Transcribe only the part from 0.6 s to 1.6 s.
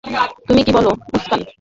কি বল, মুসকান?